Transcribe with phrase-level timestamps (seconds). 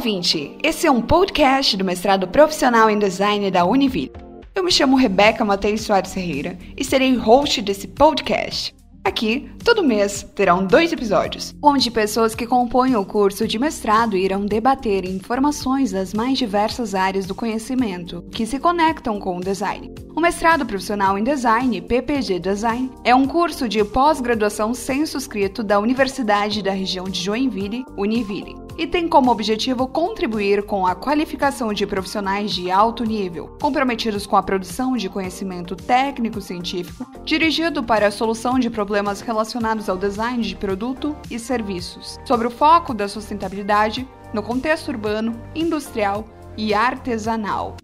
[0.00, 0.56] ouvinte!
[0.62, 4.10] Esse é um podcast do mestrado profissional em design da Univille.
[4.54, 8.74] Eu me chamo Rebeca Matheus Soares Ferreira e serei host desse podcast.
[9.04, 14.46] Aqui, todo mês, terão dois episódios, onde pessoas que compõem o curso de mestrado irão
[14.46, 19.92] debater informações das mais diversas áreas do conhecimento que se conectam com o design.
[20.16, 26.62] O mestrado profissional em design, PPG Design, é um curso de pós-graduação censo-escrito da Universidade
[26.62, 32.50] da região de Joinville, Univille, e tem como objetivo contribuir com a qualificação de profissionais
[32.50, 38.70] de alto nível, comprometidos com a produção de conhecimento técnico-científico, dirigido para a solução de
[38.70, 44.88] problemas relacionados ao design de produto e serviços, sobre o foco da sustentabilidade no contexto
[44.88, 46.24] urbano, industrial
[46.56, 47.76] e artesanal.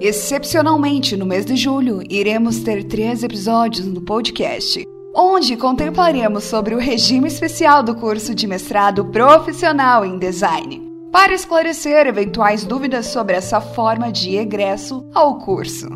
[0.00, 4.82] Excepcionalmente, no mês de julho, iremos ter três episódios no podcast,
[5.14, 12.06] onde contemplaremos sobre o regime especial do curso de mestrado profissional em design, para esclarecer
[12.06, 15.88] eventuais dúvidas sobre essa forma de egresso ao curso.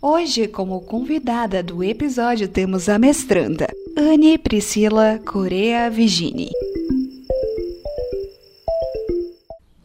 [0.00, 3.66] Hoje, como convidada do episódio, temos a mestranda
[3.96, 6.50] Anne Priscila Corea Vigini.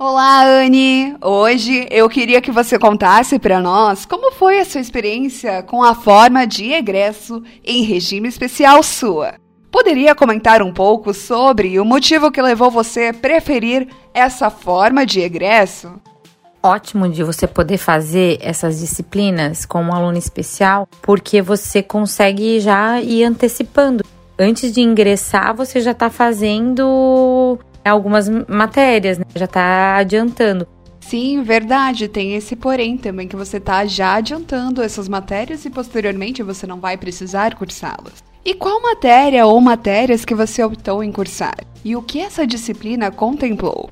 [0.01, 1.13] Olá, Anne!
[1.21, 5.93] Hoje eu queria que você contasse para nós como foi a sua experiência com a
[5.93, 9.33] forma de egresso em regime especial sua.
[9.69, 15.19] Poderia comentar um pouco sobre o motivo que levou você a preferir essa forma de
[15.19, 15.91] egresso?
[16.63, 23.01] Ótimo de você poder fazer essas disciplinas com um aluno especial, porque você consegue já
[23.01, 24.05] ir antecipando.
[24.39, 29.25] Antes de ingressar, você já está fazendo algumas matérias, né?
[29.35, 30.67] já está adiantando.
[30.99, 32.07] Sim, verdade.
[32.07, 36.79] Tem esse porém também que você está já adiantando essas matérias e posteriormente você não
[36.79, 38.23] vai precisar cursá-las.
[38.45, 41.57] E qual matéria ou matérias que você optou em cursar?
[41.83, 43.89] E o que essa disciplina contemplou?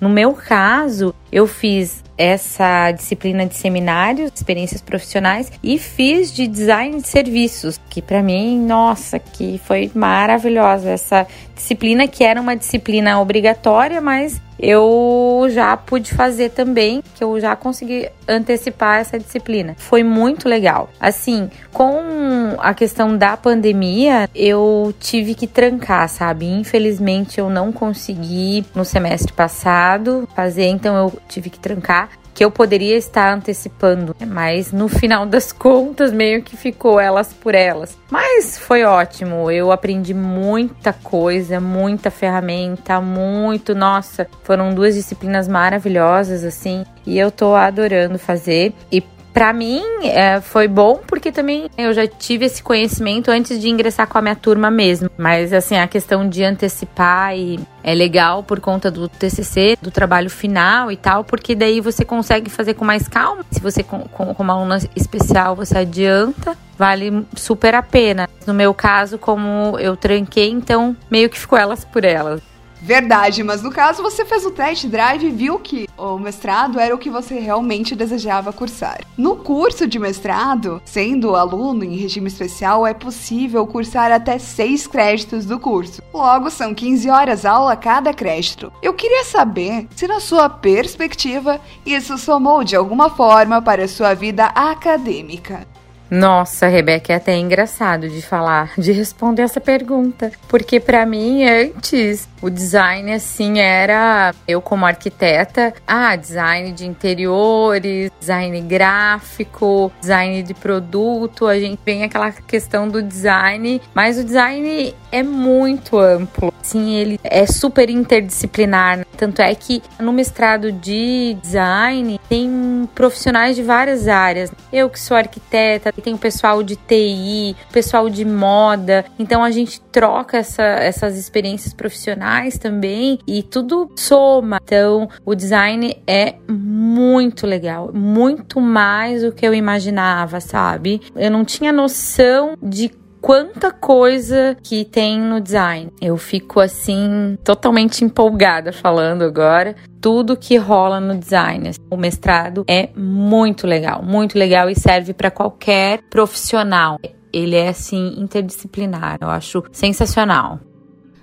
[0.00, 7.00] No meu caso, eu fiz essa disciplina de seminários, experiências profissionais e fiz de design
[7.00, 13.18] de serviços, que para mim, nossa, que foi maravilhosa essa disciplina que era uma disciplina
[13.18, 19.74] obrigatória, mas eu já pude fazer também, que eu já consegui antecipar essa disciplina.
[19.78, 20.90] Foi muito legal.
[21.00, 26.46] Assim, com a questão da pandemia, eu tive que trancar, sabe?
[26.46, 32.50] Infelizmente eu não consegui no semestre passado fazer, então eu tive que trancar que eu
[32.50, 37.98] poderia estar antecipando, mas no final das contas meio que ficou elas por elas.
[38.10, 46.44] Mas foi ótimo, eu aprendi muita coisa, muita ferramenta, muito, nossa, foram duas disciplinas maravilhosas
[46.44, 48.72] assim, e eu tô adorando fazer.
[48.90, 49.02] E
[49.32, 54.06] para mim é, foi bom porque também eu já tive esse conhecimento antes de ingressar
[54.06, 55.10] com a minha turma mesmo.
[55.16, 60.28] Mas assim, a questão de antecipar e é legal por conta do TCC, do trabalho
[60.28, 63.44] final e tal, porque daí você consegue fazer com mais calma.
[63.50, 68.28] Se você, com, com, uma aluna especial, você adianta, vale super a pena.
[68.46, 72.49] No meu caso, como eu tranquei, então meio que ficou elas por elas.
[72.80, 76.94] Verdade, mas no caso você fez o test drive e viu que o mestrado era
[76.94, 79.00] o que você realmente desejava cursar.
[79.16, 85.44] No curso de mestrado, sendo aluno em regime especial, é possível cursar até 6 créditos
[85.44, 86.02] do curso.
[86.12, 88.72] Logo, são 15 horas aula cada crédito.
[88.82, 94.14] Eu queria saber se, na sua perspectiva, isso somou de alguma forma para a sua
[94.14, 95.66] vida acadêmica.
[96.10, 102.28] Nossa, Rebeca, é até engraçado de falar, de responder essa pergunta, porque para mim antes
[102.42, 110.54] o design, assim, era eu como arquiteta, ah, design de interiores, design gráfico, design de
[110.54, 116.52] produto, a gente vem aquela questão do design, mas o design é muito amplo.
[116.62, 119.06] Sim, ele é super interdisciplinar.
[119.16, 124.52] Tanto é que no mestrado de design tem profissionais de várias áreas.
[124.72, 129.04] Eu que sou arquiteta, tem o pessoal de TI, pessoal de moda.
[129.18, 134.58] Então a gente troca essa, essas experiências profissionais também e tudo soma.
[134.62, 141.00] Então, o design é muito legal, muito mais do que eu imaginava, sabe?
[141.14, 145.92] Eu não tinha noção de quanta coisa que tem no design.
[146.00, 151.70] Eu fico assim totalmente empolgada falando agora tudo que rola no design.
[151.90, 156.98] O mestrado é muito legal, muito legal e serve para qualquer profissional.
[157.32, 160.58] Ele é assim interdisciplinar, eu acho sensacional.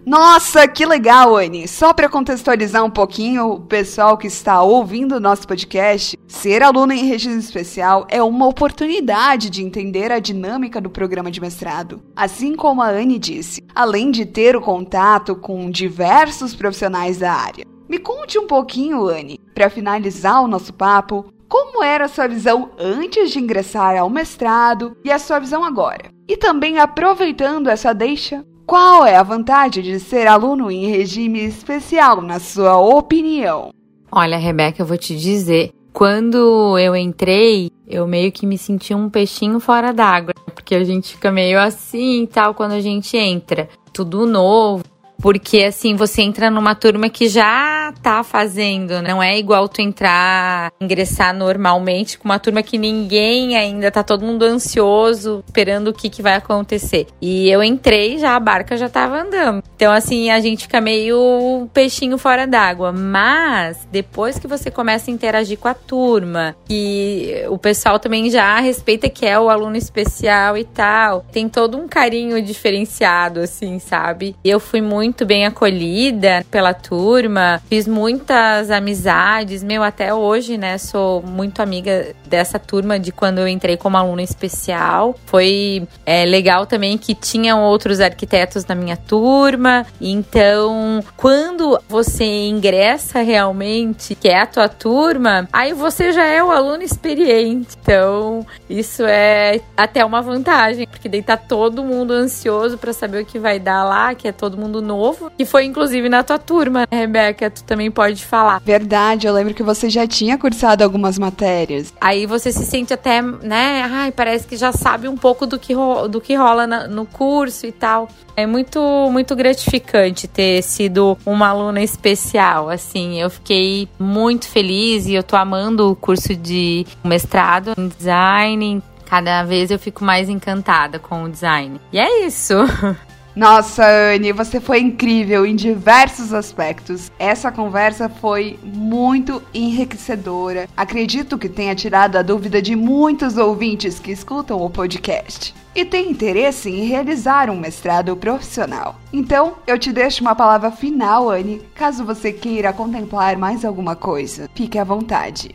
[0.07, 1.67] Nossa, que legal, Anne!
[1.67, 6.93] Só para contextualizar um pouquinho o pessoal que está ouvindo o nosso podcast, ser aluno
[6.93, 12.01] em regime especial é uma oportunidade de entender a dinâmica do programa de mestrado.
[12.15, 17.65] Assim como a Anne disse, além de ter o contato com diversos profissionais da área.
[17.89, 22.71] Me conte um pouquinho, Anne, para finalizar o nosso papo, como era a sua visão
[22.79, 26.11] antes de ingressar ao mestrado e a sua visão agora?
[26.29, 32.21] E também aproveitando essa deixa, qual é a vantagem de ser aluno em regime especial,
[32.21, 33.69] na sua opinião?
[34.11, 35.71] Olha, Rebeca, eu vou te dizer.
[35.93, 41.13] Quando eu entrei, eu meio que me senti um peixinho fora d'água, porque a gente
[41.13, 43.69] fica meio assim e tal quando a gente entra.
[43.93, 44.83] Tudo novo,
[45.21, 50.71] porque assim, você entra numa turma que já tá fazendo, não é igual tu entrar,
[50.79, 56.09] ingressar normalmente com uma turma que ninguém ainda tá todo mundo ansioso, esperando o que
[56.09, 57.07] que vai acontecer.
[57.21, 59.63] E eu entrei, já a barca já tava andando.
[59.75, 65.13] Então assim, a gente fica meio peixinho fora d'água, mas depois que você começa a
[65.13, 70.57] interagir com a turma, que o pessoal também já respeita que é o aluno especial
[70.57, 74.35] e tal, tem todo um carinho diferenciado assim, sabe?
[74.43, 80.57] E eu fui muito muito bem acolhida pela turma, fiz muitas amizades, meu, até hoje,
[80.57, 85.15] né, sou muito amiga dessa turma de quando eu entrei como aluna especial.
[85.25, 93.21] Foi é, legal também que tinham outros arquitetos na minha turma, então quando você ingressa
[93.21, 97.77] realmente, que é a tua turma, aí você já é o aluno experiente.
[97.81, 103.25] Então, isso é até uma vantagem, porque daí tá todo mundo ansioso para saber o
[103.25, 106.39] que vai dar lá, que é todo mundo novo novo, que foi inclusive na tua
[106.39, 107.49] turma, né, Rebeca?
[107.51, 108.59] Tu também pode falar.
[108.59, 111.93] Verdade, eu lembro que você já tinha cursado algumas matérias.
[112.01, 113.87] Aí você se sente até, né?
[113.89, 115.73] Ai, parece que já sabe um pouco do que,
[116.09, 118.09] do que rola na, no curso e tal.
[118.35, 118.79] É muito,
[119.11, 122.69] muito gratificante ter sido uma aluna especial.
[122.69, 128.81] Assim, eu fiquei muito feliz e eu tô amando o curso de mestrado em design.
[129.05, 131.79] Cada vez eu fico mais encantada com o design.
[131.93, 132.53] E é isso.
[133.37, 137.11] Nossa, Anne, você foi incrível em diversos aspectos.
[137.19, 140.67] Essa conversa foi muito enriquecedora.
[140.75, 146.09] Acredito que tenha tirado a dúvida de muitos ouvintes que escutam o podcast e tem
[146.09, 148.95] interesse em realizar um mestrado profissional.
[149.13, 154.49] Então, eu te deixo uma palavra final, Anne, caso você queira contemplar mais alguma coisa.
[154.55, 155.53] Fique à vontade.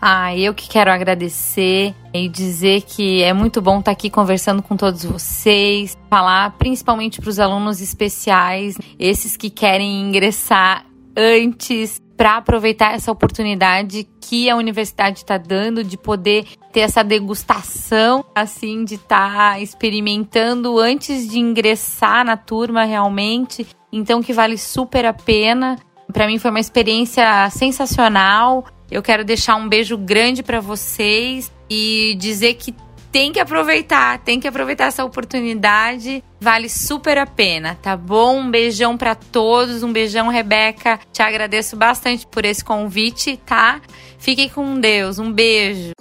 [0.00, 4.74] Ah, eu que quero agradecer e dizer que é muito bom estar aqui conversando com
[4.74, 12.94] todos vocês, falar principalmente para os alunos especiais, esses que querem ingressar antes para aproveitar
[12.94, 19.52] essa oportunidade que a universidade está dando de poder ter essa degustação, assim, de estar
[19.52, 23.66] tá experimentando antes de ingressar na turma realmente.
[23.92, 25.78] Então, que vale super a pena.
[26.12, 28.66] Para mim foi uma experiência sensacional.
[28.90, 32.74] Eu quero deixar um beijo grande para vocês e dizer que
[33.12, 36.22] tem que aproveitar, tem que aproveitar essa oportunidade.
[36.40, 38.40] Vale super a pena, tá bom?
[38.40, 40.98] Um beijão para todos, um beijão, Rebeca.
[41.12, 43.80] Te agradeço bastante por esse convite, tá?
[44.18, 45.92] Fiquem com Deus, um beijo.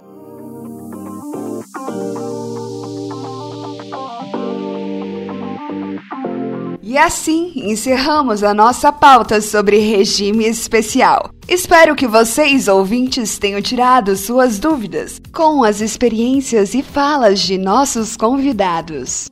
[6.90, 11.30] E assim encerramos a nossa pauta sobre regime especial.
[11.48, 18.18] Espero que vocês, ouvintes, tenham tirado suas dúvidas com as experiências e falas de nossos
[18.18, 19.30] convidados.